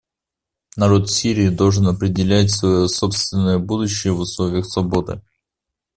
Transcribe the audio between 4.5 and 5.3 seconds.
свободы.